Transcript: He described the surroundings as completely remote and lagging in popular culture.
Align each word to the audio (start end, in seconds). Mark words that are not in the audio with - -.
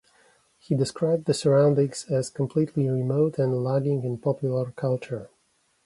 He 0.57 0.73
described 0.73 1.25
the 1.25 1.33
surroundings 1.35 2.07
as 2.09 2.31
completely 2.31 2.89
remote 2.89 3.37
and 3.37 3.63
lagging 3.63 4.03
in 4.03 4.17
popular 4.17 4.71
culture. 4.71 5.29